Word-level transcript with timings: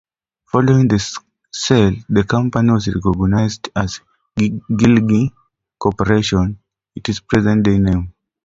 Following 0.47 0.87
the 0.87 0.97
sale, 1.51 1.93
the 2.09 2.23
company 2.23 2.71
was 2.71 2.87
reorganized 2.87 3.69
as 3.75 4.01
Gillig 4.35 5.31
Corporation, 5.77 6.57
its 6.95 7.19
present-day 7.19 7.77
name. 7.77 8.11